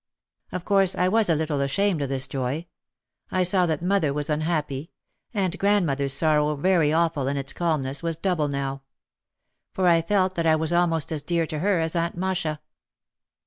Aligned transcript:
Of 0.51 0.65
course 0.65 0.95
I 0.95 1.07
was 1.07 1.29
a 1.29 1.35
little 1.35 1.61
ashamed 1.61 2.01
of 2.01 2.09
this 2.09 2.25
joy. 2.25 2.65
I 3.29 3.43
saw 3.43 3.67
that 3.67 3.83
mother 3.83 4.11
was 4.11 4.31
unhappy. 4.31 4.89
And 5.31 5.59
grandmother's 5.59 6.11
sorrow, 6.13 6.55
very 6.55 6.91
awful, 6.91 7.27
in 7.27 7.37
its 7.37 7.53
calmness, 7.53 8.01
was 8.01 8.17
double 8.17 8.47
now. 8.47 8.81
For 9.73 9.85
I 9.87 10.01
felt 10.01 10.33
that 10.33 10.47
I 10.47 10.55
was 10.55 10.73
almost 10.73 11.11
as 11.11 11.21
dear 11.21 11.45
to 11.45 11.59
her 11.59 11.79
as 11.79 11.95
Aunt 11.95 12.17
Masha. 12.17 12.61